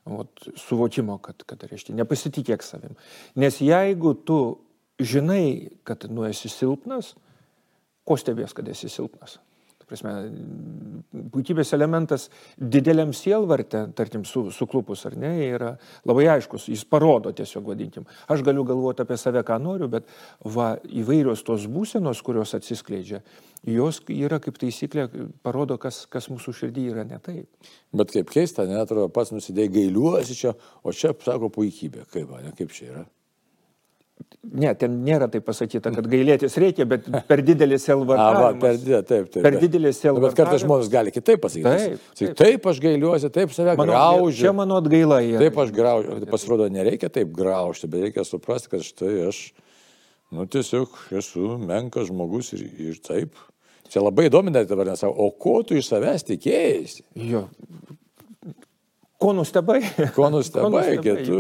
vat, 0.05 0.49
suvokimo, 0.61 1.17
kad, 1.23 1.47
kad 1.49 1.63
reiškia, 1.71 1.97
nepasitikėk 1.97 2.67
savim. 2.67 2.99
Nes 3.39 3.61
jeigu 3.65 4.13
tu 4.29 4.41
žinai, 5.01 5.79
kad 5.89 6.05
nu 6.11 6.27
esi 6.29 6.51
silpnas, 6.53 7.15
ko 8.07 8.19
stebės, 8.21 8.53
kad 8.57 8.69
esi 8.69 8.91
silpnas? 8.93 9.39
Prasme, 9.87 10.13
puikybės 11.31 11.71
elementas 11.77 12.25
dideliam 12.59 13.13
sielvarte, 13.15 13.85
tarkim, 13.95 14.25
su, 14.27 14.49
suklupus 14.51 15.05
ar 15.07 15.15
ne, 15.15 15.31
yra 15.47 15.77
labai 16.09 16.25
aiškus, 16.33 16.67
jis 16.73 16.83
parodo 16.91 17.31
tiesiog 17.37 17.71
vadinkim. 17.71 18.09
Aš 18.33 18.43
galiu 18.47 18.65
galvoti 18.67 19.05
apie 19.05 19.19
save, 19.21 19.45
ką 19.47 19.61
noriu, 19.63 19.87
bet 19.93 20.11
va, 20.43 20.73
įvairios 20.91 21.45
tos 21.47 21.69
būsenos, 21.71 22.25
kurios 22.27 22.57
atsiskleidžia, 22.59 23.23
jos 23.63 24.03
yra 24.11 24.41
kaip 24.43 24.59
taisyklė, 24.59 25.07
parodo, 25.47 25.79
kas, 25.79 26.03
kas 26.11 26.27
mūsų 26.35 26.57
širdį 26.63 26.89
yra 26.91 27.07
ne 27.07 27.23
taip. 27.23 27.71
Bet 27.95 28.11
kaip 28.15 28.35
keista, 28.35 28.67
netrodo, 28.67 29.07
pats 29.15 29.31
nusidėjai 29.37 29.77
gailiuosi 29.79 30.41
čia, 30.43 30.57
o 30.83 30.95
čia, 30.95 31.15
sako, 31.25 31.53
puikybė, 31.55 32.09
kaip, 32.11 32.35
ne, 32.43 32.57
kaip 32.59 32.75
čia 32.75 32.91
yra. 32.91 33.07
Ne, 34.47 34.71
ten 34.79 34.93
nėra 35.05 35.27
taip 35.31 35.45
pasakyta, 35.47 35.91
kad 35.95 36.07
gailėtis 36.09 36.55
reikia, 36.61 36.87
bet 36.89 37.07
per 37.29 37.43
didelis 37.45 37.85
elvartavimas. 37.95 38.61
per, 38.63 39.03
taip, 39.09 39.27
taip, 39.33 39.43
per 39.43 39.59
didelis 39.59 39.99
elvartavimas. 40.05 40.33
Bet 40.33 40.39
kartais 40.39 40.63
žmonės 40.63 40.91
gali 40.93 41.13
kitaip 41.15 41.43
pasakyti. 41.43 41.67
Taip, 41.67 42.07
taip. 42.21 42.37
taip 42.39 42.69
aš 42.71 42.81
gailiuosi, 42.85 43.31
taip 43.35 43.53
save 43.57 43.75
mano, 43.75 43.91
graužiu. 43.91 44.47
Čia 44.47 44.55
mano 44.57 44.79
atgaila 44.81 45.19
yra. 45.27 45.43
Taip 45.43 45.61
aš 45.65 45.75
graužiu. 45.77 46.21
Pasirodo, 46.31 46.71
nereikia 46.73 47.11
taip 47.13 47.35
graužti, 47.37 47.91
bet 47.91 48.07
reikia 48.07 48.25
suprasti, 48.29 48.73
kad 48.77 48.87
štai 48.87 49.13
aš, 49.27 49.43
nu 50.33 50.47
tiesiog 50.51 50.97
esu 51.19 51.59
menkas 51.67 52.09
žmogus 52.13 52.55
ir, 52.57 52.65
ir 52.93 53.03
taip. 53.05 53.37
Čia 53.91 54.03
labai 54.07 54.31
įdomi 54.31 54.55
dabar 54.57 54.89
nesau, 54.89 55.11
o 55.11 55.29
ko 55.35 55.61
tu 55.67 55.77
iš 55.79 55.91
savęs 55.91 56.27
tikėjai? 56.27 57.05
Jo. 57.29 57.47
Ko 59.23 59.33
nustebai? 59.37 59.81
Ko 60.17 60.31
nustebai, 60.33 60.99
kad 61.03 61.23
tu 61.27 61.39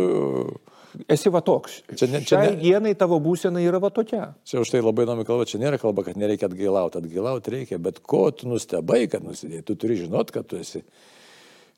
esi 1.10 1.30
va 1.32 1.42
toks. 1.44 1.80
Čia, 1.92 2.08
ne, 2.12 2.20
čia 2.26 2.40
ne... 2.42 2.54
dienai 2.60 2.94
tavo 2.98 3.18
būsena 3.22 3.60
yra 3.62 3.80
va 3.82 3.90
tokia. 3.94 4.30
Čia 4.48 4.62
už 4.62 4.72
tai 4.72 4.80
labai 4.84 5.06
įdomi 5.06 5.26
kalba, 5.28 5.46
čia 5.48 5.60
nėra 5.62 5.80
kalba, 5.82 6.04
kad 6.06 6.18
nereikia 6.20 6.48
atgailauti, 6.50 7.02
atgailauti 7.02 7.54
reikia, 7.54 7.80
bet 7.82 8.00
ko 8.00 8.28
tu 8.34 8.48
nustebai, 8.50 9.04
kad 9.12 9.26
nusidėjai, 9.26 9.66
tu 9.66 9.76
turi 9.80 9.98
žinot, 10.00 10.32
kad 10.34 10.48
tu 10.50 10.60
esi. 10.60 10.82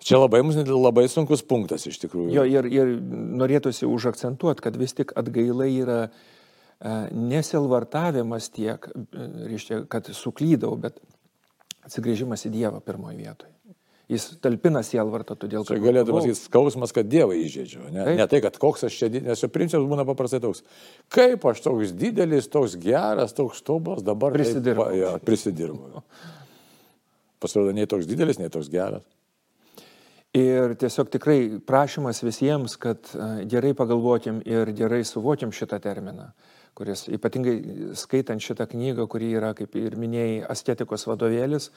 Čia 0.04 0.20
labai 0.22 0.44
mums 0.46 0.58
labai 0.68 1.08
sunkus 1.10 1.42
punktas 1.42 1.88
iš 1.90 1.98
tikrųjų. 2.04 2.30
Jo, 2.36 2.46
ir, 2.46 2.70
ir 2.70 2.94
norėtųsi 3.40 3.88
užakcentuoti, 3.88 4.62
kad 4.68 4.78
vis 4.78 4.94
tik 4.94 5.12
atgaila 5.18 5.66
yra 5.66 6.00
e, 6.06 6.10
nesilvartavimas 7.10 8.52
tiek, 8.54 8.86
e, 8.94 9.28
reiškia, 9.50 9.82
kad 9.90 10.10
suklydau, 10.14 10.76
bet 10.78 11.02
atsigrėžimas 11.88 12.46
į 12.46 12.54
Dievą 12.54 12.82
pirmoje 12.84 13.18
vietoje. 13.18 13.57
Jis 14.08 14.24
talpina 14.40 14.80
sielvartą, 14.86 15.34
todėl 15.36 15.66
kad... 15.66 15.74
Tai 15.74 15.84
galėtų 15.84 16.14
pasakyti 16.16 16.40
skausmas, 16.40 16.94
kad 16.96 17.10
Dievą 17.12 17.34
įžeidžiu. 17.36 17.90
Ne? 17.92 18.06
Taip. 18.06 18.14
ne 18.16 18.26
tai, 18.32 18.40
kad 18.40 18.56
koks 18.60 18.86
aš 18.88 18.96
čia, 18.96 19.10
nes 19.20 19.42
jo 19.44 19.50
principas 19.52 19.84
būna 19.90 20.06
paprastai 20.08 20.40
toks. 20.40 20.62
Kaip 21.12 21.44
aš 21.50 21.60
toks 21.66 21.92
didelis, 21.92 22.48
toks 22.48 22.78
geras, 22.80 23.36
toks 23.36 23.60
tobulas, 23.66 24.00
dabar 24.06 24.32
prisidirbu. 24.32 24.86
Taip, 24.88 24.96
ja, 24.96 25.12
prisidirbu. 25.20 26.02
Pasirodo, 27.44 27.76
nei 27.76 27.84
toks 27.90 28.08
didelis, 28.08 28.40
nei 28.40 28.48
toks 28.54 28.72
geras. 28.72 29.04
Ir 30.36 30.72
tiesiog 30.80 31.12
tikrai 31.12 31.38
prašymas 31.68 32.22
visiems, 32.24 32.76
kad 32.80 33.12
e, 33.12 33.28
gerai 33.48 33.74
pagalvokim 33.76 34.42
ir 34.48 34.72
gerai 34.76 35.00
suvokim 35.04 35.52
šitą 35.56 35.78
terminą, 35.84 36.30
kuris 36.76 37.06
ypatingai 37.12 37.58
skaitant 37.96 38.44
šitą 38.44 38.68
knygą, 38.72 39.04
kuri 39.08 39.34
yra, 39.36 39.54
kaip 39.56 39.76
ir 39.76 39.96
minėjai, 40.00 40.42
estetikos 40.52 41.04
vadovėlis, 41.08 41.70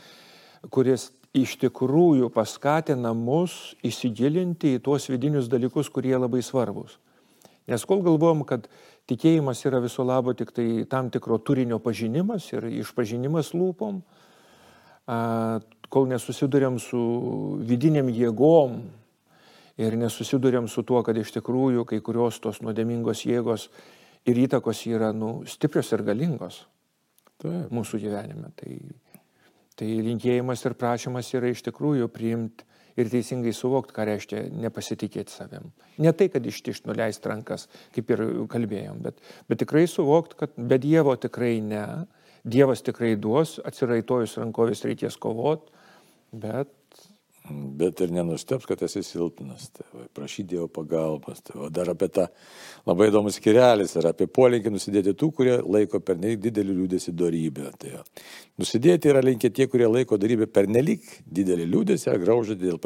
kuris 0.72 1.10
iš 1.38 1.56
tikrųjų 1.62 2.30
paskatina 2.34 3.14
mus 3.16 3.76
įsigilinti 3.88 4.76
į 4.76 4.82
tuos 4.84 5.08
vidinius 5.12 5.48
dalykus, 5.52 5.90
kurie 5.90 6.18
labai 6.18 6.44
svarbus. 6.44 6.98
Nes 7.70 7.86
kol 7.88 8.02
galvom, 8.04 8.44
kad 8.48 8.66
tikėjimas 9.08 9.62
yra 9.68 9.80
viso 9.84 10.04
labo 10.04 10.34
tik 10.36 10.52
tai 10.56 10.84
tam 10.90 11.12
tikro 11.14 11.38
turinio 11.40 11.80
pažinimas 11.80 12.50
ir 12.52 12.68
išpažinimas 12.82 13.54
lūpom, 13.56 14.02
kol 15.92 16.10
nesusidurėm 16.12 16.80
su 16.82 17.02
vidiniam 17.68 18.10
jėgom 18.12 18.82
ir 19.82 19.98
nesusidurėm 20.00 20.68
su 20.72 20.84
tuo, 20.84 21.02
kad 21.06 21.18
iš 21.18 21.32
tikrųjų 21.38 21.86
kai 21.88 22.02
kurios 22.04 22.40
tos 22.44 22.62
nuodėmingos 22.66 23.24
jėgos 23.28 23.70
ir 24.28 24.44
įtakos 24.46 24.84
yra 24.90 25.12
nu, 25.16 25.42
stiprios 25.48 25.92
ir 25.96 26.04
galingos 26.06 26.66
Taip. 27.42 27.72
mūsų 27.74 28.02
gyvenime. 28.04 28.52
Tai 28.56 28.76
Tai 29.82 29.88
linkėjimas 30.06 30.62
ir 30.68 30.76
prašymas 30.78 31.32
yra 31.34 31.50
iš 31.50 31.64
tikrųjų 31.66 32.06
priimti 32.14 32.68
ir 33.02 33.08
teisingai 33.10 33.50
suvokti, 33.56 33.96
ką 33.96 34.04
reiškia 34.06 34.42
nepasitikėti 34.62 35.34
savim. 35.34 35.72
Ne 35.98 36.12
tai, 36.14 36.28
kad 36.30 36.46
ištišt 36.46 36.86
nuleist 36.86 37.26
rankas, 37.26 37.66
kaip 37.96 38.12
ir 38.14 38.22
kalbėjom, 38.52 39.00
bet, 39.08 39.18
bet 39.50 39.64
tikrai 39.64 39.88
suvokti, 39.90 40.38
kad 40.44 40.54
be 40.54 40.78
Dievo 40.84 41.16
tikrai 41.18 41.56
ne. 41.66 41.86
Dievas 42.46 42.86
tikrai 42.86 43.16
duos, 43.22 43.56
atsiraitojus 43.66 44.38
rankovės 44.38 44.86
reikės 44.86 45.18
kovoti, 45.22 45.74
bet 46.46 46.70
Bet 47.82 48.02
ir 48.04 48.12
nenusteps, 48.14 48.68
kad 48.70 48.82
esi 48.86 49.02
silpnas. 49.06 49.70
Tai 49.76 50.06
prašy 50.16 50.44
Dievo 50.48 50.68
pagalbos. 50.72 51.42
Tai 51.46 51.70
dar 51.74 51.90
apie 51.94 52.10
tą 52.14 52.28
labai 52.88 53.10
įdomus 53.10 53.40
skirelis 53.40 53.96
ir 53.98 54.08
apie 54.10 54.28
polinkį 54.32 54.74
nusidėti 54.74 55.14
tų, 55.18 55.32
kurie 55.38 55.56
laiko 55.62 56.02
per 56.04 56.20
nelik 56.22 56.42
didelį 56.44 56.76
liūdėsi 56.80 57.14
darybę. 57.18 57.72
Tai 57.82 58.04
nusidėti 58.62 59.12
yra 59.12 59.24
linkę 59.26 59.52
tie, 59.54 59.68
kurie 59.72 59.90
laiko 59.90 60.20
darybę 60.22 60.48
per 60.52 60.70
nelik 60.70 61.08
didelį 61.26 61.70
liūdėsi 61.72 62.12
ar 62.12 62.22
graužą 62.22 62.58
dėl, 62.60 62.78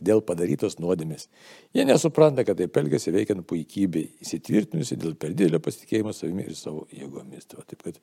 dėl 0.00 0.24
padarytos 0.26 0.78
nuodėmės. 0.82 1.28
Jie 1.76 1.86
nesupranta, 1.88 2.46
kad 2.48 2.60
taip 2.60 2.76
elgesi 2.80 3.12
veikiant 3.14 3.46
puikybei, 3.48 4.08
įsitvirtinusi 4.24 4.98
dėl 5.00 5.16
per 5.18 5.36
didelio 5.36 5.60
pasitikėjimo 5.62 6.14
savimi 6.16 6.48
ir 6.48 6.56
savo 6.58 6.86
jėgomis. 6.92 7.50
Va, 7.56 7.66
taip, 7.68 7.84
kad 7.84 8.00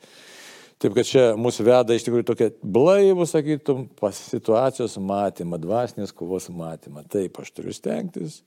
Taip 0.79 0.93
kad 0.95 1.03
čia 1.03 1.23
mūsų 1.35 1.65
veda 1.67 1.95
iš 1.95 2.05
tikrųjų 2.05 2.25
tokia 2.29 2.45
blaivų, 2.63 3.25
sakytum, 3.27 3.81
situacijos 4.15 4.93
matymą, 5.03 5.57
dvasinės 5.59 6.13
kovos 6.15 6.47
matymą. 6.55 7.03
Taip, 7.11 7.35
aš 7.41 7.51
turiu 7.51 7.73
stengtis, 7.75 8.37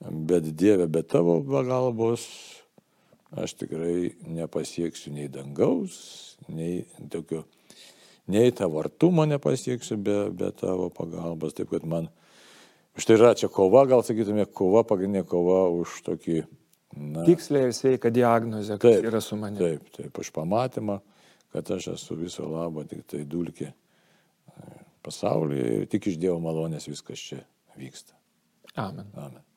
bet 0.00 0.48
Dieve, 0.56 0.86
be 0.88 1.02
tavo 1.04 1.42
pagalbos 1.44 2.24
aš 3.36 3.52
tikrai 3.60 4.14
nepasieksiu 4.24 5.12
nei 5.12 5.26
dangaus, 5.28 5.98
nei 6.48 6.86
tokio, 7.12 7.42
nei 8.32 8.48
tavo 8.56 8.80
artumo 8.80 9.26
nepasieksiu 9.28 9.98
be, 10.00 10.16
be 10.32 10.48
tavo 10.56 10.88
pagalbos. 10.94 11.52
Taip 11.58 11.68
kad 11.74 11.84
man, 11.84 12.08
štai 12.96 13.18
yra 13.18 13.34
čia 13.36 13.52
kova, 13.52 13.84
gal 13.90 14.06
sakytume, 14.06 14.48
kova, 14.48 14.86
pagrindinė 14.88 15.26
kova 15.28 15.66
už 15.82 16.00
tokį... 16.08 16.40
Na, 16.96 17.28
Tikslė 17.28 17.66
ir 17.66 17.76
sveika 17.76 18.08
diagnozė, 18.08 18.80
kas 18.80 18.96
taip, 18.96 19.04
yra 19.12 19.20
su 19.20 19.36
manimi. 19.36 19.60
Taip, 19.60 19.92
taip, 19.92 20.24
už 20.24 20.32
pamatymą 20.32 21.02
kad 21.52 21.70
aš 21.70 21.92
esu 21.94 22.16
viso 22.18 22.48
labo 22.48 22.84
tik 22.84 23.06
tai 23.08 23.24
dulkė 23.24 23.72
pasaulyje 25.02 25.74
ir 25.80 25.90
tik 25.90 26.10
iš 26.10 26.18
Dievo 26.20 26.40
malonės 26.42 26.88
viskas 26.90 27.22
čia 27.30 27.42
vyksta. 27.78 28.16
Amen. 28.76 29.08
Amen. 29.16 29.47